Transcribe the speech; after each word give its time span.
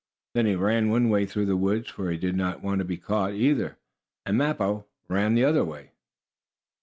Then 0.33 0.47
he 0.47 0.55
ran 0.55 0.89
one 0.89 1.09
way 1.09 1.27
through 1.27 1.45
the 1.45 1.55
woods, 1.55 1.87
for 1.89 2.09
he 2.09 2.17
did 2.17 2.35
not 2.35 2.63
want 2.63 2.79
to 2.79 2.83
be 2.83 2.97
caught, 2.97 3.33
either, 3.35 3.77
and 4.25 4.35
Mappo 4.35 4.85
ran 5.07 5.35
the 5.35 5.45
other 5.45 5.63
way. 5.63 5.91